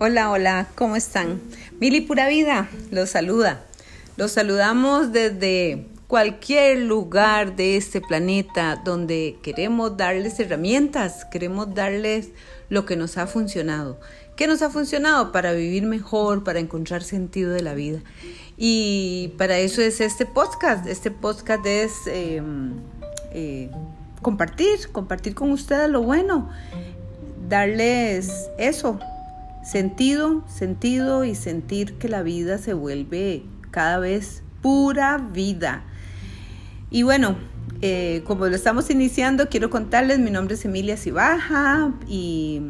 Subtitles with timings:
[0.00, 1.40] Hola, hola, ¿cómo están?
[1.80, 3.64] Mili Pura Vida los saluda.
[4.16, 12.28] Los saludamos desde cualquier lugar de este planeta donde queremos darles herramientas, queremos darles
[12.68, 13.98] lo que nos ha funcionado.
[14.36, 15.32] ¿Qué nos ha funcionado?
[15.32, 17.98] Para vivir mejor, para encontrar sentido de la vida.
[18.56, 20.86] Y para eso es este podcast.
[20.86, 22.74] Este podcast es em,
[23.32, 23.68] eh,
[24.22, 26.50] compartir, compartir con ustedes lo bueno,
[27.48, 29.00] darles eso,
[29.64, 35.84] Sentido, sentido y sentir que la vida se vuelve cada vez pura vida.
[36.90, 37.36] Y bueno,
[37.82, 42.62] eh, como lo estamos iniciando, quiero contarles, mi nombre es Emilia Cibaja y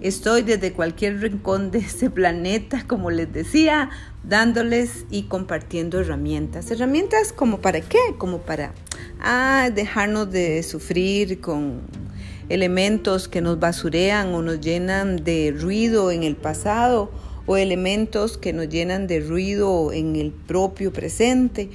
[0.00, 3.90] estoy desde cualquier rincón de este planeta, como les decía,
[4.24, 6.70] dándoles y compartiendo herramientas.
[6.70, 7.98] Herramientas como para qué?
[8.18, 8.72] Como para
[9.20, 11.82] ah, dejarnos de sufrir con
[12.50, 17.10] elementos que nos basurean o nos llenan de ruido en el pasado
[17.46, 21.70] o elementos que nos llenan de ruido en el propio presente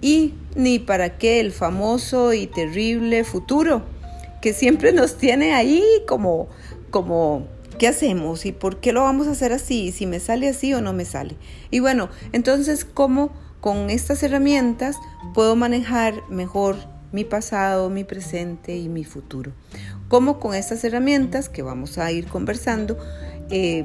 [0.00, 3.82] y ni para qué el famoso y terrible futuro
[4.40, 6.48] que siempre nos tiene ahí como
[6.90, 7.46] como
[7.78, 8.44] ¿qué hacemos?
[8.44, 9.92] ¿Y por qué lo vamos a hacer así?
[9.92, 11.36] ¿Si me sale así o no me sale?
[11.70, 14.96] Y bueno, entonces, ¿cómo con estas herramientas
[15.32, 16.76] puedo manejar mejor
[17.12, 19.52] mi pasado, mi presente y mi futuro?
[20.08, 22.98] Cómo con estas herramientas que vamos a ir conversando,
[23.50, 23.84] eh,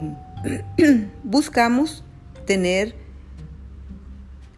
[1.24, 2.04] buscamos
[2.46, 2.96] tener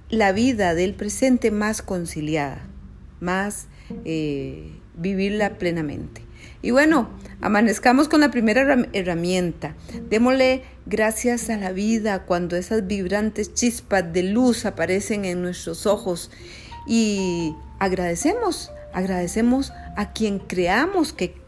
[0.10, 2.62] la vida del presente más conciliada,
[3.20, 3.68] más
[4.06, 6.22] eh, vivirla plenamente.
[6.62, 7.10] Y bueno,
[7.42, 9.76] amanezcamos con la primera herramienta.
[10.10, 16.32] Démosle gracias a la vida cuando esas vibrantes chispas de luz aparecen en nuestros ojos
[16.88, 21.45] y agradecemos, agradecemos a quien creamos que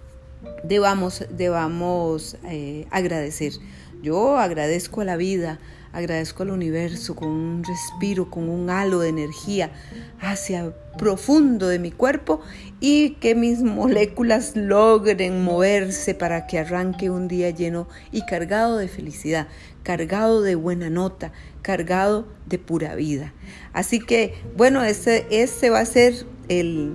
[0.63, 3.53] debamos, debamos eh, agradecer.
[4.01, 5.59] Yo agradezco a la vida,
[5.91, 9.71] agradezco al universo con un respiro, con un halo de energía
[10.19, 12.41] hacia profundo de mi cuerpo
[12.79, 18.87] y que mis moléculas logren moverse para que arranque un día lleno y cargado de
[18.87, 19.47] felicidad,
[19.81, 21.31] cargado de buena nota,
[21.63, 23.33] cargado de pura vida.
[23.73, 26.13] Así que, bueno, ese, ese va a ser
[26.49, 26.93] el,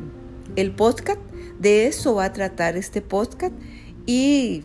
[0.54, 1.20] el podcast
[1.62, 3.54] de eso va a tratar este podcast
[4.04, 4.64] y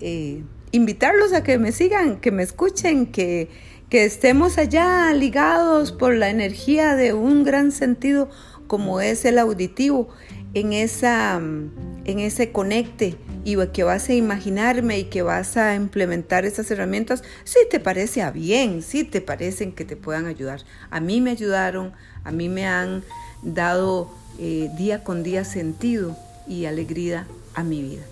[0.00, 3.48] eh, invitarlos a que me sigan, que me escuchen, que,
[3.88, 8.28] que estemos allá ligados por la energía de un gran sentido
[8.66, 10.08] como es el auditivo,
[10.52, 16.44] en, esa, en ese conecte y que vas a imaginarme y que vas a implementar
[16.44, 20.60] esas herramientas, si te parece a bien, si te parecen que te puedan ayudar.
[20.90, 23.02] A mí me ayudaron, a mí me han
[23.42, 26.16] dado eh, día con día sentido
[26.46, 28.02] y alegría a mi vida.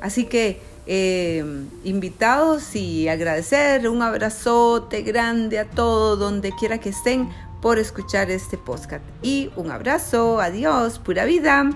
[0.00, 1.44] Así que eh,
[1.84, 7.28] invitados y agradecer un abrazote grande a todos donde quiera que estén
[7.60, 9.02] por escuchar este podcast.
[9.22, 11.70] Y un abrazo, adiós, pura vida.